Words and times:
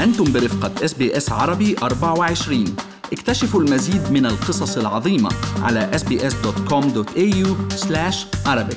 أنتم 0.00 0.32
برفقة 0.32 0.84
SBS 0.84 1.32
عربي 1.32 1.76
24 1.82 2.64
اكتشفوا 3.12 3.60
المزيد 3.60 4.12
من 4.12 4.26
القصص 4.26 4.76
العظيمة 4.78 5.30
على 5.62 5.90
sbs.com.au 5.94 7.48
arabic. 8.46 8.76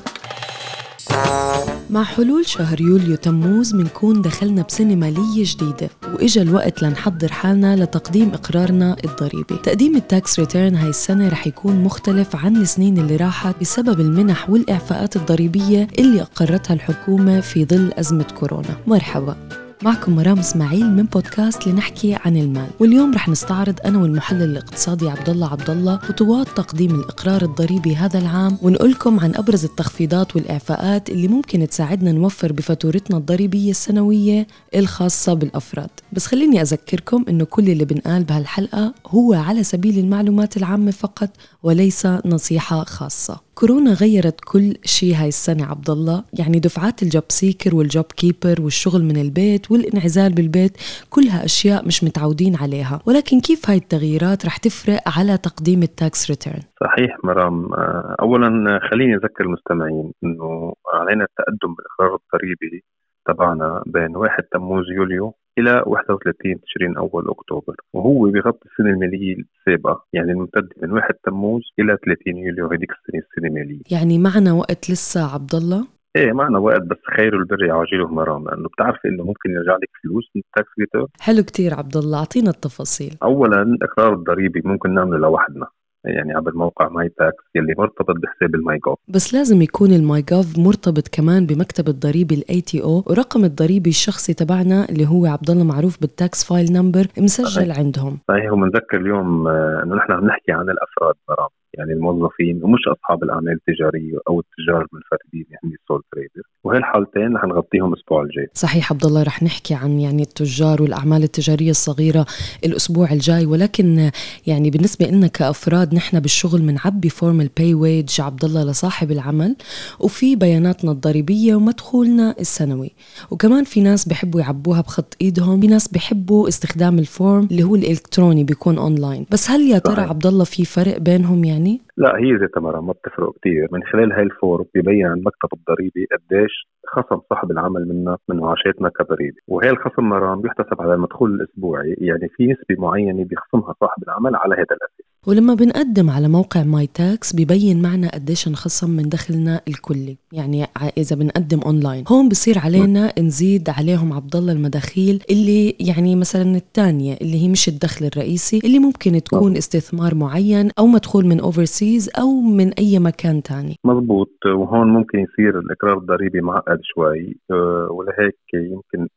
مع 1.89 2.03
حلول 2.03 2.45
شهر 2.45 2.81
يوليو 2.81 3.15
تموز 3.15 3.75
منكون 3.75 4.21
دخلنا 4.21 4.61
بسنة 4.61 4.95
مالية 4.95 5.43
جديدة 5.43 5.89
وإجا 6.13 6.41
الوقت 6.41 6.83
لنحضر 6.83 7.31
حالنا 7.31 7.75
لتقديم 7.75 8.29
إقرارنا 8.33 8.95
الضريبي. 9.05 9.55
تقديم 9.63 9.95
ال 9.95 10.06
tax 10.06 10.39
return 10.39 10.75
هاي 10.75 10.89
السنة 10.89 11.29
رح 11.29 11.47
يكون 11.47 11.83
مختلف 11.83 12.35
عن 12.35 12.55
السنين 12.55 12.97
اللي 12.97 13.15
راحت 13.15 13.55
بسبب 13.61 13.99
المنح 13.99 14.49
والإعفاءات 14.49 15.15
الضريبية 15.15 15.87
اللي 15.99 16.21
أقرتها 16.21 16.73
الحكومة 16.73 17.39
في 17.39 17.65
ظل 17.65 17.91
أزمة 17.97 18.25
كورونا. 18.39 18.77
مرحبا. 18.87 19.62
معكم 19.83 20.15
مرام 20.15 20.39
إسماعيل 20.39 20.91
من 20.91 21.03
بودكاست 21.03 21.67
لنحكي 21.67 22.17
عن 22.25 22.37
المال. 22.37 22.67
واليوم 22.79 23.13
رح 23.13 23.29
نستعرض 23.29 23.79
أنا 23.85 23.97
والمحلل 23.97 24.43
الاقتصادي 24.43 25.09
عبد 25.09 25.29
الله 25.29 25.51
عبد 25.51 25.69
الله 25.69 25.97
خطوات 25.97 26.47
تقديم 26.47 26.95
الإقرار 26.99 27.41
الضريبي 27.41 27.95
هذا 27.95 28.19
العام 28.19 28.57
ونقولكم 28.61 29.19
عن 29.19 29.35
أبرز 29.35 29.65
التخفيضات 29.65 30.35
والإعفاءات 30.35 31.09
اللي 31.09 31.27
ممكن 31.27 31.67
تساعدنا 31.67 32.11
نوفر 32.11 32.51
بفاتورتنا 32.51 33.17
الضريبية 33.17 33.71
السنوية 33.71 34.47
الخاصة 34.75 35.33
بالأفراد. 35.33 35.89
بس 36.13 36.25
خليني 36.25 36.61
أذكركم 36.61 37.25
إنه 37.29 37.45
كل 37.45 37.69
اللي 37.69 37.85
بنقال 37.85 38.23
بهالحلقة 38.23 38.93
هو 39.07 39.33
على 39.33 39.63
سبيل 39.63 39.99
المعلومات 39.99 40.57
العامة 40.57 40.91
فقط 40.91 41.29
وليس 41.63 42.05
نصيحة 42.05 42.83
خاصة. 42.83 43.52
كورونا 43.55 43.93
غيرت 43.93 44.39
كل 44.45 44.73
شيء 44.85 45.15
هاي 45.15 45.27
السنة 45.27 45.65
عبد 45.65 45.89
الله 45.89 46.23
يعني 46.39 46.59
دفعات 46.59 47.03
ال 47.03 47.23
JobSeeker 47.29 47.75
وال 47.75 48.05
JobKeeper 48.05 48.61
والشغل 48.61 49.03
من 49.03 49.17
البيت 49.17 49.71
والانعزال 49.71 50.33
بالبيت 50.33 50.77
كلها 51.09 51.45
أشياء 51.45 51.87
مش 51.87 52.03
متعودين 52.03 52.55
عليها. 52.55 53.01
ولكن 53.07 53.39
كيف 53.39 53.69
هاي 53.69 53.77
التغييرات 53.77 54.45
رح 54.45 54.57
تفرق 54.57 55.01
على 55.17 55.37
تقديم 55.37 55.83
ال 55.83 55.95
tax 55.95 56.29
return؟ 56.29 56.61
صحيح 56.83 57.17
مرام. 57.23 57.73
أولا 58.21 58.79
خليني 58.91 59.15
أذكر 59.15 59.43
المستمعين 59.43 60.11
أنه 60.23 60.73
علينا 60.93 61.23
التقدم 61.23 61.75
بالإقرار 61.75 62.19
الضريبي 62.19 62.83
تبعنا 63.27 63.83
بين 63.85 64.15
1 64.15 64.43
تموز 64.51 64.85
يوليو 64.97 65.33
إلى 65.57 65.83
31 65.85 66.61
تشرين 66.61 66.97
أول 66.97 67.29
أكتوبر 67.29 67.75
وهو 67.93 68.19
بغطي 68.31 68.69
السنة 68.71 68.89
المالية 68.89 69.35
السابقة 69.35 70.05
يعني 70.13 70.31
الممتد 70.31 70.67
من 70.81 70.91
1 70.91 71.13
تموز 71.23 71.61
إلى 71.79 71.97
30 72.05 72.37
يونيو 72.37 72.67
هذيك 72.67 72.91
السنة 72.91 73.21
السنة 73.21 73.47
المالية. 73.47 73.81
يعني 73.91 74.19
معنا 74.19 74.53
وقت 74.53 74.91
لسه 74.91 75.33
عبد 75.33 75.55
الله 75.55 75.87
إيه 76.15 76.31
معنا 76.33 76.59
وقت 76.59 76.81
بس 76.81 76.97
خير 77.17 77.37
البر 77.37 77.71
عاجله 77.71 78.07
مرام 78.07 78.45
لأنه 78.45 78.69
بتعرفي 78.69 79.07
إنه 79.07 79.23
ممكن 79.23 79.49
يرجع 79.49 79.75
لك 79.75 79.89
فلوس 80.03 80.31
من 80.35 80.41
ال 80.47 80.53
tax 80.53 80.69
return 80.79 81.07
حلو 81.19 81.43
كتير 81.43 81.73
عبد 81.73 81.97
الله 81.97 82.17
أعطينا 82.19 82.49
التفاصيل. 82.49 83.17
اولا 83.23 83.61
الاقرار 83.61 84.13
الضريبي 84.13 84.61
ممكن 84.65 84.93
نعمله 84.93 85.17
لوحدنا. 85.17 85.67
يعني 86.05 86.33
عبر 86.33 86.55
موقع 86.55 86.89
myTax 86.89 87.43
يلي 87.55 87.73
مرتبط 87.77 88.15
بحساب 88.15 88.55
ال 88.55 88.77
myGov 88.77 88.97
بس 89.07 89.33
لازم 89.33 89.61
يكون 89.61 89.91
ال 89.91 90.21
myGov 90.21 90.59
مرتبط 90.59 91.07
كمان 91.07 91.45
بمكتب 91.45 91.87
الضريبي 91.87 92.35
ال 92.35 92.61
ATO 92.61 93.03
ورقم 93.07 93.43
الضريبي 93.45 93.89
الشخصي 93.89 94.33
تبعنا 94.33 94.89
اللي 94.89 95.05
هو 95.07 95.25
عبد 95.25 95.49
الله 95.49 95.63
معروف 95.63 96.01
بال 96.01 96.18
tax 96.18 96.43
file 96.43 96.73
number 96.73 97.05
مسجل 97.17 97.47
صحيح. 97.47 97.79
عندهم. 97.79 98.17
صحيح 98.27 98.51
وبنذكر 98.51 98.97
اليوم 98.97 99.47
آه، 99.47 99.81
إنه 99.83 99.95
نحن 99.95 100.11
عم 100.11 100.25
نحكي 100.25 100.51
عن 100.51 100.69
الأفراد 100.69 101.15
مرام 101.29 101.49
يعني 101.77 101.93
الموظفين 101.93 102.59
ومش 102.63 102.87
أصحاب 102.87 103.23
الأعمال 103.23 103.53
التجارية 103.53 104.17
أو 104.29 104.39
التجار 104.39 104.87
المنفردين 104.91 105.45
يعني 105.51 105.75
ال 105.81 105.85
sole 105.85 106.01
trader 106.11 106.43
وهي 106.63 106.77
الحالتين 106.77 107.35
رح 107.35 107.43
نغطيهم 107.45 107.93
الأسبوع 107.93 108.21
الجاي. 108.21 108.47
صحيح 108.53 108.91
عبد 108.91 109.05
الله 109.05 109.23
رح 109.23 109.43
نحكي 109.43 109.73
عن 109.73 109.99
يعني 109.99 110.21
التجار 110.21 110.81
والأعمال 110.81 111.23
التجارية 111.23 111.69
الصغيرة 111.69 112.25
الأسبوع 112.65 113.11
الجاي. 113.11 113.45
ولكن 113.45 114.11
يعني 114.47 114.69
بالنسبة 114.69 115.05
لنا 115.05 115.27
كأفراد 115.27 115.95
نحن 115.95 116.19
بالشغل 116.19 116.61
بنعبي 116.61 117.09
form 117.09 117.41
ال 117.41 117.73
PAYG 117.73 118.21
عبد 118.21 118.45
الله 118.45 118.63
لصاحب 118.63 119.11
العمل 119.11 119.55
وفي 119.99 120.35
بياناتنا 120.35 120.91
الضريبية 120.91 121.55
ومدخولنا 121.55 122.35
السنوي. 122.39 122.91
وكمان 123.31 123.63
في 123.63 123.81
ناس 123.81 124.07
بحبوا 124.07 124.41
يعبوها 124.41 124.81
بخط 124.81 125.17
إيدهم 125.21 125.61
في 125.61 125.67
ناس 125.67 125.87
بحبوا 125.87 126.47
استخدام 126.47 126.99
ال 126.99 127.09
form 127.09 127.47
اللي 127.51 127.63
هو 127.63 127.75
الإلكتروني 127.75 128.43
بيكون 128.43 128.77
اونلاين 128.77 129.25
بس 129.31 129.51
هل 129.51 129.61
يا 129.61 129.79
ترى 129.79 130.01
عبد 130.01 130.25
الله 130.25 130.43
في 130.43 130.65
فرق 130.65 130.97
بينهم؟ 130.97 131.43
يعني 131.43 131.62
يعني؟ 131.63 131.81
لا 131.97 132.17
هي 132.17 132.35
ذاتها 132.35 132.61
مرام 132.61 132.81
ما 132.81 132.93
بتفرق 132.93 133.33
كثير 133.39 133.67
من 133.71 133.83
خلال 133.83 134.11
هاي 134.13 134.23
ال 134.23 134.32
form 134.32 134.65
ببين 134.75 135.07
المكتب 135.07 135.49
الضريبي 135.53 136.07
قديش 136.11 136.67
خصم 136.87 137.21
صاحب 137.29 137.51
العمل 137.51 137.87
منا 137.87 138.17
من 138.29 138.37
معاشاتنا 138.37 138.89
كضريبة. 138.89 139.37
وهي 139.47 139.69
الخصم 139.69 140.03
مرام 140.03 140.41
بيحتسب 140.41 140.81
على 140.81 140.93
المدخول 140.93 141.33
الأسبوعي 141.33 141.95
يعني 141.97 142.29
في 142.29 142.47
نسبة 142.47 142.81
معينة 142.87 143.23
بيخصمها 143.25 143.73
صاحب 143.79 144.03
العمل 144.03 144.35
على 144.35 144.55
هذا 144.55 144.75
الأساس. 144.77 145.12
ولما 145.27 145.53
بنقدم 145.53 146.09
على 146.09 146.27
موقع 146.27 146.63
myTax 146.63 147.35
ببين 147.35 147.81
معنا 147.81 148.07
قديش 148.13 148.47
انخصم 148.47 148.89
من 148.89 149.09
دخلنا 149.09 149.61
الكلي. 149.67 150.17
يعني 150.33 150.65
إذا 150.97 151.15
بنقدم 151.15 151.59
اونلاين 151.65 152.03
هون 152.11 152.29
بصير 152.29 152.55
علينا 152.65 153.19
نزيد 153.19 153.69
عليهم 153.69 154.13
عبد 154.13 154.35
الله 154.35 154.53
المداخيل 154.53 155.23
اللي 155.31 155.75
يعني 155.79 156.15
مثلا 156.15 156.55
الثانية 156.55 157.13
اللي 157.21 157.43
هي 157.43 157.49
مش 157.49 157.67
الدخل 157.67 158.05
الرئيسي 158.05 158.59
اللي 158.65 158.79
ممكن 158.79 159.11
تكون 159.11 159.57
استثمار 159.57 160.15
معين 160.15 160.69
أو 160.79 160.87
مدخول 160.87 161.25
من 161.25 161.39
overseas 161.39 162.09
أو 162.19 162.41
من 162.41 162.73
أي 162.73 162.99
مكان 162.99 163.41
ثاني 163.41 163.75
مزبوط 163.85 164.45
وهون 164.45 164.87
ممكن 164.87 165.19
يصير 165.19 165.59
الإقرار 165.59 165.97
الضريبي 165.97 166.41
معقد 166.41 166.79
شوي. 166.83 167.37
أه، 167.51 167.87
ولهيك 167.91 168.39
يمكن 168.53 169.07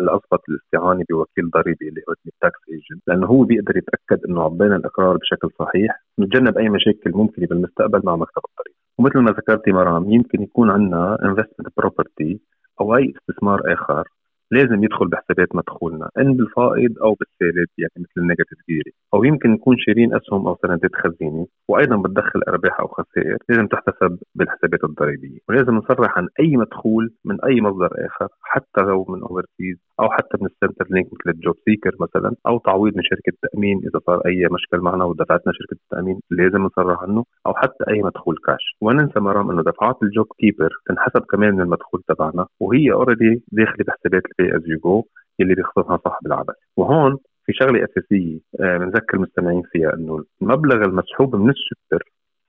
الاضبط 0.00 0.42
الاستعانه 0.48 1.04
بوكيل 1.10 1.50
ضريبي 1.50 1.88
اللي 1.88 2.00
هو 2.08 2.14
ال 2.26 2.34
tax 2.34 2.60
agent 2.68 3.02
لأنه 3.06 3.26
هو 3.26 3.42
بيقدر 3.42 3.76
يتأكد 3.76 4.24
إنه 4.28 4.42
عبينا 4.42 4.76
الإقرار 4.76 5.16
بشكل 5.16 5.47
صحيح 5.58 6.04
نتجنب 6.20 6.58
أي 6.58 6.68
مشاكل 6.68 7.10
ممكنة 7.14 7.46
بالمستقبل 7.46 8.00
مع 8.04 8.16
مكتب 8.16 8.42
الضريبه 8.50 8.78
ومثل 8.98 9.18
ما 9.18 9.30
ذكرتي 9.30 9.72
مرام 9.72 10.10
يمكن 10.10 10.42
يكون 10.42 10.70
عندنا 10.70 11.18
investment 11.24 11.72
property 11.76 12.40
أو 12.80 12.96
أي 12.96 13.14
استثمار 13.16 13.72
آخر 13.72 14.08
لازم 14.50 14.84
يدخل 14.84 15.08
بحسابات 15.08 15.56
مدخولنا 15.56 16.10
إن 16.18 16.36
بالفائض 16.36 16.98
أو 17.02 17.14
بالسالب 17.14 17.68
يعني 17.78 17.92
مثل 17.96 18.12
ال 18.18 18.22
negative 18.22 18.58
gearing 18.68 18.92
أو 19.14 19.24
يمكن 19.24 19.50
نكون 19.50 19.76
شارين 19.78 20.14
أسهم 20.14 20.46
أو 20.46 20.56
سندات 20.62 20.90
خزينة 20.94 21.46
وأيضا 21.68 21.96
بتدخل 21.96 22.40
أرباح 22.48 22.80
أو 22.80 22.86
خسائر 22.86 23.36
لازم 23.48 23.66
تحتسب 23.66 24.18
بالحسابات 24.34 24.84
الضريبية. 24.84 25.38
ولازم 25.48 25.74
نصرح 25.74 26.18
عن 26.18 26.28
أي 26.40 26.56
مدخول 26.56 27.14
من 27.24 27.44
أي 27.44 27.60
مصدر 27.60 27.90
آخر 28.06 28.28
حتى 28.42 28.80
لو 28.80 29.06
من 29.08 29.22
overseas 29.22 29.87
أو 30.00 30.10
حتى 30.10 30.38
من 30.40 30.46
ال 30.46 30.86
Centrelink 30.90 31.06
مثل 31.06 31.36
ال 31.36 31.54
JobSeeker 31.64 31.96
مثلا 32.00 32.34
أو 32.46 32.58
تعويض 32.58 32.96
من 32.96 33.02
شركة 33.02 33.32
تأمين 33.42 33.78
إذا 33.78 34.00
صار 34.06 34.20
أي 34.26 34.48
مشكل 34.50 34.78
معنا 34.78 35.04
ودفعتنا 35.04 35.52
شركة 35.52 35.76
التأمين 35.82 36.20
لازم 36.30 36.62
نصرح 36.62 37.02
عنه 37.02 37.24
أو 37.46 37.54
حتى 37.54 37.84
أي 37.90 38.02
مدخول 38.02 38.36
كاش 38.46 38.76
وننسى 38.80 39.20
مرام 39.20 39.50
إنه 39.50 39.62
دفعات 39.62 39.96
ال 40.02 40.26
JobKeeper 40.38 40.70
تنحسب 40.86 41.20
كمان 41.30 41.54
من 41.54 41.60
المدخول 41.60 42.02
تبعنا 42.08 42.46
وهي 42.60 42.92
already 42.92 43.42
داخلة 43.52 43.84
بحسابات 43.86 44.22
ال 44.40 44.44
pay 44.44 44.56
as 44.56 44.62
you 44.66 44.78
go 44.78 45.04
اللي 45.40 45.54
بيخصصها 45.54 45.98
صاحب 46.04 46.26
العمل. 46.26 46.54
وهون 46.76 47.16
في 47.46 47.52
شغلة 47.52 47.84
أساسية 47.84 48.38
بنذكر 48.60 49.14
آه 49.14 49.16
المستمعين 49.16 49.62
فيها 49.72 49.94
إنه 49.94 50.24
المبلغ 50.42 50.84
المسحوب 50.84 51.36
من 51.36 51.50
السوبر 51.50 52.02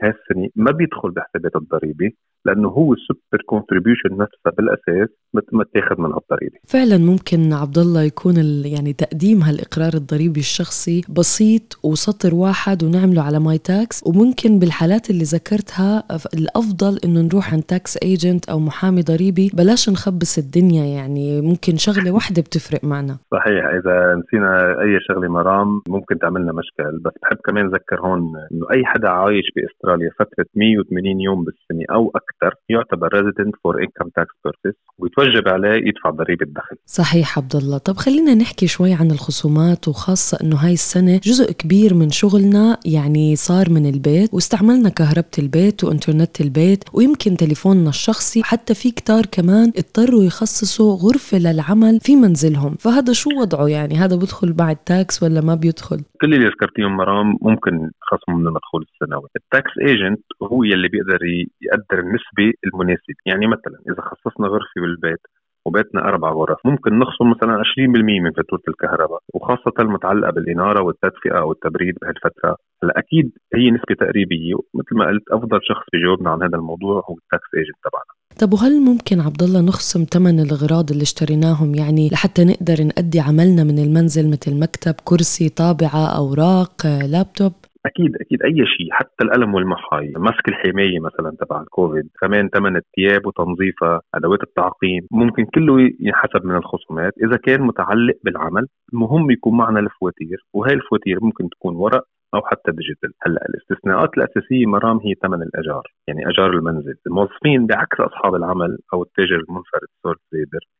هالسنة 0.03 0.49
ما 0.55 0.71
بيدخل 0.71 1.11
بحسابات 1.11 1.55
الضريبة 1.55 2.11
لأنه 2.45 2.69
هو 2.69 2.93
ال 2.93 3.02
super 3.02 3.43
contribution 3.45 4.09
نفسها 4.11 4.51
بالأساس 4.57 5.09
متاخذ 5.33 6.01
منها 6.01 6.19
الضريبه 6.23 6.57
فعلا 6.67 6.97
ممكن 6.97 7.53
عبد 7.53 7.77
الله 7.77 8.01
يكون 8.03 8.35
يعني 8.65 8.93
تقديم 8.93 9.41
هالإقرار 9.41 9.93
الضريبي 9.93 10.39
الشخصي 10.39 11.01
بسيط 11.09 11.79
وسطر 11.83 12.35
واحد 12.35 12.83
ونعمله 12.83 13.21
على 13.21 13.39
myTax 13.39 14.03
وممكن 14.07 14.59
بالحالات 14.59 15.09
اللي 15.09 15.23
ذكرتها 15.23 16.03
الأفضل 16.33 16.99
إنه 17.05 17.21
نروح 17.21 17.53
عند 17.53 17.63
tax 17.63 17.97
agent 17.97 18.49
أو 18.49 18.59
محامي 18.59 19.01
ضريبي. 19.01 19.51
بلاش 19.53 19.89
نخبص 19.89 20.37
الدنيا 20.37 20.85
يعني 20.85 21.41
ممكن 21.41 21.75
شغلة 21.75 22.11
واحدة 22.11 22.41
بتفرق 22.41 22.83
معنا. 22.83 23.17
صحيح 23.31 23.65
إذا 23.65 24.15
نسينا 24.15 24.81
أي 24.81 24.99
شغلة 25.07 25.27
مرام 25.29 25.81
ممكن 25.87 26.19
تعملنا 26.19 26.53
مشكل. 26.53 26.99
بس 27.05 27.13
بحب 27.21 27.37
كمان 27.45 27.65
أذكر 27.65 27.99
هون 28.01 28.21
إنه 28.51 28.65
أي 28.71 28.85
حدا 28.85 29.09
عايش 29.09 29.45
بأستراليا 29.55 30.09
فترة 30.19 30.45
180 30.55 31.21
يوم 31.21 31.43
بالسنة 31.43 31.85
أو 31.95 32.11
أكثر 32.29 32.55
يعتبر 32.69 33.09
resident 33.09 33.51
for 33.51 33.73
income 33.85 34.09
tax 34.19 34.27
purposes 34.47 34.75
ويتوجب 34.97 35.47
عليه 35.47 35.87
يدفع 35.87 36.09
ضريبة 36.09 36.45
دخل. 36.45 36.75
صحيح 36.85 37.37
عبد 37.37 37.55
الله. 37.55 37.77
طب 37.77 37.97
خلينا 37.97 38.33
نحكي 38.35 38.67
شوي 38.67 38.93
عن 38.93 39.11
الخصومات 39.11 39.87
وخاصة 39.87 40.37
إنه 40.43 40.55
هاي 40.55 40.73
السنة 40.73 41.19
جزء 41.23 41.51
كبير 41.51 41.93
من 41.93 42.09
شغلنا 42.09 42.77
يعني 42.85 43.35
صار 43.35 43.69
من 43.69 43.85
البيت 43.85 44.33
واستعملنا 44.33 44.89
كهربة 44.89 45.35
البيت 45.39 45.83
وإنترنت 45.83 46.41
البيت 46.41 46.83
ويمكن 46.93 47.37
تليفوننا 47.37 47.89
الشخصي 47.89 48.43
حتى 48.43 48.73
في 48.73 48.91
كتار 48.91 49.23
كمان 49.31 49.71
اضطروا 49.77 50.23
يخصصوا 50.23 50.95
غرفة 50.95 51.37
للعمل 51.37 51.99
في 51.99 52.15
منزلهم. 52.15 52.75
فهذا 52.75 53.13
شو 53.13 53.29
وضعه 53.41 53.67
يعني؟ 53.67 53.95
هذا 53.95 54.15
بدخل 54.15 54.53
بعد 54.53 54.75
تاكس 54.75 55.23
ولا 55.23 55.41
ما 55.41 55.55
بيدخل؟ 55.55 55.99
كل 56.21 56.33
اللي 56.33 56.47
ذكرتيهم 56.47 56.97
مرام 56.97 57.37
ممكن 57.41 57.89
خصم 58.01 58.33
من 58.33 58.47
المدخول 58.47 58.85
السنوي 58.93 59.27
ال 59.35 59.44
tax 59.44 59.71
agent 59.87 60.19
هو 60.43 60.63
يلي 60.63 60.87
بيقدر 60.87 61.19
يقدر 61.61 62.05
النسبة 62.19 62.57
المناسبه 62.65 63.15
يعني 63.25 63.47
مثلا 63.47 63.77
إذا 63.89 64.01
خصصنا 64.01 64.47
غرفة 64.47 64.81
بالبيت 64.81 65.19
وبيتنا 65.65 66.01
أربع 66.01 66.29
غرف 66.31 66.57
ممكن 66.65 66.99
نخصم 66.99 67.29
مثلا 67.29 67.63
20% 67.63 68.21
من 68.23 68.31
فاتوره 68.31 68.61
الكهرباء 68.67 69.19
وخاصة 69.33 69.73
المتعلقة 69.79 70.31
بالإنارة 70.31 70.83
والتدفئة 70.83 71.39
والتبريد 71.39 71.95
بهالفتره 72.01 72.55
هلأ 72.83 72.93
أكيد 72.97 73.31
هي 73.55 73.71
نسبة 73.71 73.95
تقريبية 73.99 74.55
مثل 74.73 74.93
ما 74.99 75.05
قلت 75.05 75.23
أفضل 75.31 75.59
شخص 75.63 75.85
بيجاوبنا 75.93 76.29
عن 76.29 76.43
هذا 76.43 76.57
الموضوع 76.57 76.95
هو 77.09 77.15
ال 77.23 77.30
tax 77.30 77.49
agent 77.57 77.77
تبعنا. 77.85 78.13
طب 78.39 78.53
وهل 78.53 78.81
ممكن 78.81 79.19
عبد 79.19 79.43
الله 79.43 79.61
نخصم 79.61 80.03
ثمن 80.13 80.39
الأغراض 80.39 80.91
اللي 80.91 81.01
اشتريناهم 81.01 81.75
يعني 81.75 82.09
لحتى 82.09 82.45
نقدر 82.45 82.83
نأدي 82.83 83.19
عملنا 83.19 83.63
من 83.63 83.79
المنزل 83.79 84.29
مثل 84.29 84.59
مكتب 84.59 84.95
كرسي 85.03 85.49
طابعة 85.49 86.05
أوراق 86.17 86.75
لابتوب؟ 87.11 87.53
أكيد 87.85 88.15
أكيد. 88.15 88.43
أي 88.43 88.65
شيء 88.65 88.87
حتى 88.91 89.23
القلم 89.23 89.53
والمحاي 89.53 90.13
mask 90.17 90.47
الحماية 90.47 90.99
مثلا 90.99 91.35
تبع 91.39 91.61
الكوفيد 91.61 92.09
كمان 92.21 92.49
ثمن 92.49 92.75
الثياب 92.75 93.25
وتنظيفها 93.25 94.01
أدوات 94.15 94.43
التعقيم. 94.43 95.07
ممكن 95.11 95.45
كله 95.45 95.89
ينحسب 95.99 96.45
من 96.45 96.55
الخصومات. 96.55 97.13
إذا 97.23 97.37
كان 97.37 97.61
متعلق 97.61 98.15
بالعمل 98.23 98.67
المهم 98.93 99.31
يكون 99.31 99.57
معنا 99.57 99.79
الفواتير 99.79 100.45
وهي 100.53 100.73
الفواتير 100.73 101.17
ممكن 101.21 101.49
تكون 101.49 101.75
ورق 101.75 102.03
أو 102.33 102.41
حتى 102.45 102.71
digital. 102.71 103.13
هلأ 103.21 103.45
الاستثناءات 103.49 104.17
الأساسية 104.17 104.65
مرام 104.65 104.97
هي 104.97 105.13
ثمن 105.23 105.41
الأجار 105.41 105.83
يعني 106.07 106.29
أجار 106.29 106.49
المنزل. 106.53 106.95
الموظفين 107.07 107.67
بعكس 107.67 107.99
أصحاب 107.99 108.35
العمل 108.35 108.77
أو 108.93 109.03
التاجر 109.03 109.35
المنفرد 109.49 109.87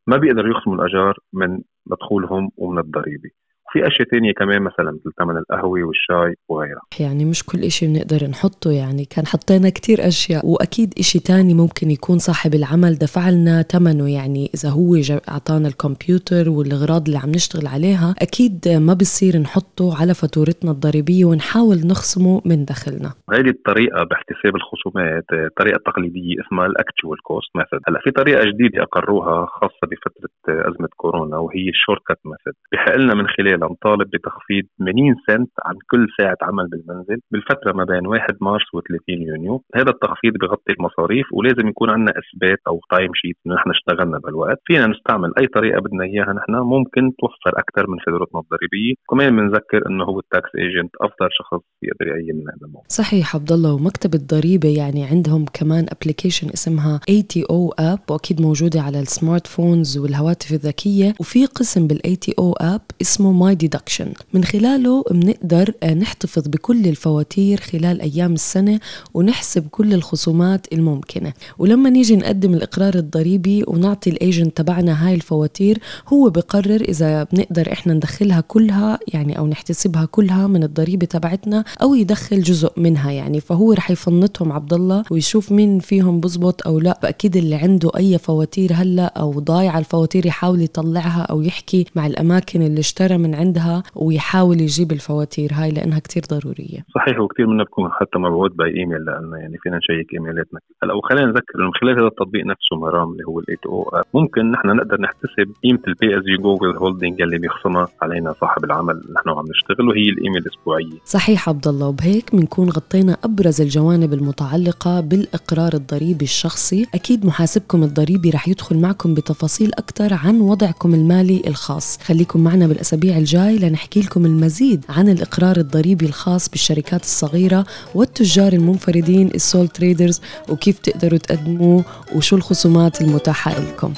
ما 0.07 0.17
بيقدروا 0.17 0.51
يخصموا 0.51 0.75
الأجار 0.75 1.17
من 1.33 1.59
مدخولهم 1.87 2.49
ومن 2.57 2.79
الضريبة. 2.79 3.29
في 3.71 3.87
أشياء 3.87 4.07
تانية 4.07 4.33
كمان 4.33 4.61
مثلا 4.61 4.91
مثل 4.91 5.11
ثمن 5.19 5.37
القهوه 5.37 5.83
والشاي 5.83 6.35
وغيرها. 6.49 6.81
يعني 6.99 7.25
مش 7.25 7.45
كل 7.45 7.59
إشي 7.59 7.87
بنقدر 7.87 8.27
نحطه 8.27 8.71
يعني 8.71 9.05
كان 9.05 9.25
حطينا 9.25 9.69
كتير 9.69 10.07
أشياء. 10.07 10.45
وأكيد 10.45 10.93
إشي 10.99 11.19
تاني 11.19 11.53
ممكن 11.53 11.91
يكون 11.91 12.17
صاحب 12.17 12.53
العمل 12.53 12.95
دفع 12.95 13.29
لنا 13.29 13.61
ثمنه 13.61 14.09
يعني 14.09 14.49
إذا 14.55 14.69
هو 14.69 14.89
أعطانا 15.29 15.67
الكمبيوتر 15.67 16.49
والأغراض 16.49 17.05
اللي 17.07 17.19
عم 17.19 17.29
نشتغل 17.29 17.67
عليها 17.67 18.15
أكيد 18.21 18.67
ما 18.67 18.93
بصير 18.93 19.37
نحطه 19.41 20.01
على 20.01 20.13
فاتورتنا 20.13 20.71
الضريبية 20.71 21.25
ونحاول 21.25 21.77
نخصمه 21.91 22.41
من 22.45 22.65
دخلنا. 22.65 23.13
هذه 23.33 23.49
الطريقة 23.49 24.03
باحتساب 24.03 24.55
الخصومات 24.55 25.25
طريقة 25.59 25.79
تقليدية 25.85 26.35
اسمها 26.45 26.65
ال 26.65 26.74
actual 26.74 27.23
cost 27.23 27.49
method 27.55 27.81
هلأ 27.87 27.99
في 28.03 28.11
طريقة 28.11 28.41
جديدة 28.51 28.83
أقروها 28.83 29.45
خاصة 29.45 29.83
بفترة 29.91 30.29
أزمة 30.69 30.89
كورونا 30.95 31.37
وهي 31.37 31.69
ال 31.69 32.01
shortcut 32.07 32.19
method 32.25 32.53
بحق 32.71 32.95
لنا 32.95 33.13
من 33.15 33.27
خلالها 33.27 33.59
نطالب 33.59 34.09
بتخفيض 34.13 34.65
80 34.79 35.15
سنت 35.27 35.51
عن 35.65 35.75
كل 35.91 36.07
ساعة 36.17 36.37
عمل 36.41 36.67
بالمنزل 36.69 37.19
بالفترة 37.31 37.71
ما 37.73 37.83
بين 37.83 38.07
1 38.07 38.37
مارس 38.41 38.73
و 38.73 38.81
30 38.81 39.01
يونيو. 39.07 39.63
هذا 39.75 39.89
التخفيض 39.89 40.33
بغطي 40.41 40.73
المصاريف 40.79 41.25
ولازم 41.33 41.67
يكون 41.67 41.89
عندنا 41.89 42.13
إثبات 42.21 42.59
أو 42.67 42.79
timesheet 42.91 43.37
إنه 43.45 43.55
نحن 43.55 43.69
اشتغلنا 43.69 44.17
بالوقت 44.19 44.59
فينا 44.65 44.87
نستعمل 44.87 45.31
أي 45.39 45.47
طريقة 45.47 45.79
بدنا 45.79 46.03
إياها 46.03 46.33
نحن 46.39 46.53
ممكن 46.75 47.03
توفر 47.19 47.53
أكثر 47.63 47.89
من 47.91 47.97
فاتورتنا 48.05 48.41
الضريبية 48.43 48.93
كمان 49.09 49.29
بنذكر 49.37 49.81
إنه 49.89 50.03
هو 50.03 50.19
ال 50.19 50.27
tax 50.27 50.51
agent 50.55 50.91
أفضل 51.01 51.29
شخص 51.39 51.63
يقدر 51.83 52.07
هذا 52.49 52.65
الموضوع. 52.65 52.83
صحيح 52.87 53.35
عبد 53.35 53.51
الله 53.51 53.73
ومكتب 53.73 54.13
الضريبة 54.13 54.69
يعني 54.81 55.01
عندهم 55.11 55.45
كمان 55.59 55.85
application 55.95 56.47
اسمها 56.57 56.99
ATO 57.09 57.41
app 57.49 57.99
وأكيد 58.09 58.41
موجودة 58.41 58.79
على 58.81 58.99
ال 58.99 59.47
smartphones 59.47 59.97
والهواتف 59.97 60.38
الذكية 60.51 61.15
وفي 61.19 61.45
قسم 61.45 61.87
بال 61.87 62.15
ATO 62.15 62.33
app 62.39 62.81
اسمه 63.01 63.31
myDeduction 63.31 64.13
من 64.33 64.43
خلاله 64.43 65.03
بنقدر 65.11 65.73
آه، 65.83 65.93
نحتفظ 65.93 66.47
بكل 66.47 66.87
الفواتير 66.87 67.59
خلال 67.59 68.01
أيام 68.01 68.33
السنة 68.33 68.79
ونحسب 69.13 69.67
كل 69.71 69.93
الخصومات 69.93 70.67
الممكنة. 70.73 71.33
ولما 71.57 71.89
نيجي 71.89 72.15
نقدم 72.15 72.53
الإقرار 72.53 72.95
الضريبي 72.95 73.63
ونعطي 73.67 74.09
ال 74.09 74.17
agent 74.17 74.57
تبعنا 74.57 75.07
هاي 75.07 75.15
الفواتير 75.15 75.79
هو 76.07 76.29
بقرر 76.29 76.81
إذا 76.81 77.23
بنقدر 77.23 77.71
إحنا 77.71 77.93
ندخلها 77.93 78.41
كلها 78.41 78.99
يعني 79.07 79.37
أو 79.37 79.47
نحتسبها 79.47 80.05
كلها 80.05 80.47
من 80.47 80.63
الضريبة 80.63 81.05
تبعتنا 81.05 81.63
أو 81.81 81.95
يدخل 81.95 82.41
جزء 82.41 82.71
منها 82.77 83.11
يعني. 83.11 83.41
فهو 83.41 83.73
رح 83.73 83.91
يفنطهم 83.91 84.51
عبد 84.51 84.73
الله 84.73 85.03
ويشوف 85.11 85.51
مين 85.51 85.79
فيهم 85.79 86.19
بزبط 86.19 86.67
أو 86.67 86.79
لا. 86.79 86.99
أكيد 87.03 87.37
اللي 87.37 87.55
عنده 87.55 87.91
أي 87.97 88.17
فواتير 88.17 88.73
هلأ 88.73 89.05
أو 89.05 89.39
ضايعة 89.39 89.79
الفواتير 89.79 90.25
يحاول 90.25 90.61
يطلعها 90.61 91.21
أو 91.21 91.41
يحكي 91.41 91.85
مع 91.95 92.07
الأماكن 92.07 92.61
اللي 92.61 92.79
اشترى 92.89 93.17
من 93.17 93.35
عندها 93.35 93.83
ويحاول 93.95 94.61
يجيب 94.61 94.91
الفواتير 94.91 95.49
هاي 95.53 95.71
لأنها 95.71 95.99
كتير 95.99 96.23
ضرورية. 96.29 96.79
صحيح 96.95 97.19
وكثير 97.19 97.47
منا 97.47 97.63
بكون 97.63 97.91
حتى 97.91 98.19
مبعوث 98.19 98.51
باي 98.51 98.77
ايميل 98.77 99.05
لأنه 99.05 99.37
يعني 99.37 99.57
فينا 99.63 99.77
نشيك 99.77 100.13
إيميلاتنا. 100.13 100.59
هلا 100.83 100.93
وخلينا 100.93 101.25
نذكر 101.25 101.57
من 101.65 101.73
خلال 101.81 101.99
هذا 101.99 102.07
التطبيق 102.07 102.45
نفسه 102.45 102.75
مرام 102.75 103.11
اللي 103.11 103.23
هو 103.27 103.39
الاي 103.39 103.55
تو 103.63 103.69
أو 103.69 104.01
ممكن 104.13 104.51
نحن 104.51 104.67
نقدر 104.67 105.01
نحتسب 105.01 105.47
قيمة 105.63 105.79
البي 105.87 106.17
اس 106.17 106.23
يو 106.27 106.41
جوجل 106.41 106.77
هولدنج 106.77 107.21
اللي 107.21 107.37
بيخصمها 107.37 107.87
علينا 108.01 108.35
صاحب 108.41 108.63
العمل. 108.63 108.97
نحن 109.15 109.29
عم 109.29 109.45
نشتغل 109.49 109.87
وهي 109.89 110.09
الايميل 110.09 110.41
الأسبوعية. 110.41 110.99
صحيح 111.05 111.49
عبد 111.49 111.67
الله 111.67 111.87
وبهيك 111.87 112.35
بنكون 112.35 112.69
غطينا 112.69 113.17
أبرز 113.23 113.61
الجوانب 113.61 114.13
المتعلقة 114.13 114.99
بالإقرار 114.99 115.73
الضريبي 115.73 116.25
الشخصي. 116.25 116.87
أكيد 116.93 117.25
محاسبكم 117.25 117.83
الضريبي 117.83 118.29
رح 118.29 118.47
يدخل 118.47 118.81
معكم 118.81 119.13
بتفاصيل 119.13 119.71
أكثر 119.73 120.13
عن 120.23 120.41
وضعكم 120.41 120.93
المالي 120.93 121.41
الخاص. 121.47 121.97
خليكم 122.03 122.43
معنا 122.43 122.67
بالاسابيع 122.79 123.17
الجاي 123.17 123.57
لنحكي 123.57 123.69
نحكي 123.89 124.01
لكم 124.01 124.25
المزيد 124.25 124.85
عن 124.89 125.09
الإقرار 125.09 125.57
الضريبي 125.57 126.05
الخاص 126.05 126.49
بالشركات 126.49 127.03
الصغيرة 127.03 127.65
والتجار 127.95 128.53
المنفردين 128.53 129.27
ال 129.27 129.35
sole 129.35 129.67
traders 129.67 130.21
وكيف 130.49 130.79
تقدروا 130.79 131.19
تقدموه 131.19 131.85
وشو 132.15 132.35
الخصومات 132.35 133.01
المتاحة 133.01 133.59
لكم 133.59 133.93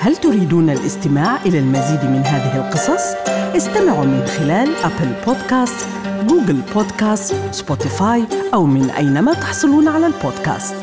هل 0.00 0.16
تريدون 0.16 0.70
الاستماع 0.70 1.42
إلى 1.46 1.58
المزيد 1.58 2.04
من 2.04 2.22
هذه 2.24 2.66
القصص؟ 2.66 3.14
استمعوا 3.56 4.04
من 4.04 4.26
خلال 4.26 4.68
Apple 4.84 5.12
Podcast، 5.26 5.86
Google 6.28 6.60
Podcast، 6.74 7.34
Spotify 7.50 8.24
أو 8.54 8.66
من 8.66 8.90
أينما 8.90 9.34
تحصلون 9.34 9.88
على 9.88 10.06
البودكاست 10.06 10.79